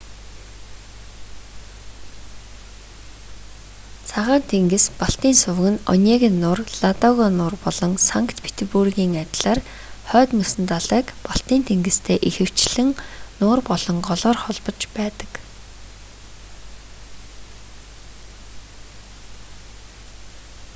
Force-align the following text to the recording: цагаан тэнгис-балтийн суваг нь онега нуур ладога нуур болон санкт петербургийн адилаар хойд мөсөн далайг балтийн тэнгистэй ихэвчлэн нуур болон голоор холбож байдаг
цагаан 4.09 4.43
тэнгис-балтийн 4.51 5.35
суваг 5.43 5.67
нь 5.73 5.83
онега 5.93 6.29
нуур 6.43 6.59
ладога 6.81 7.27
нуур 7.39 7.55
болон 7.65 7.91
санкт 8.09 8.37
петербургийн 8.45 9.13
адилаар 9.23 9.59
хойд 10.09 10.29
мөсөн 10.39 10.63
далайг 10.73 11.07
балтийн 11.27 11.63
тэнгистэй 11.69 12.17
ихэвчлэн 12.29 12.89
нуур 13.41 13.59
болон 13.69 13.97
голоор 14.09 14.37
холбож 14.43 14.79
байдаг 14.97 15.31